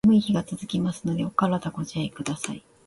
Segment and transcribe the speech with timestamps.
[0.03, 2.63] 寒い日が続きますので、お体ご自愛下さい。